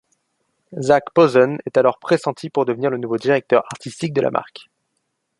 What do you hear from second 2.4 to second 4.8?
pour devenir le nouveau directeur artistique de la marque.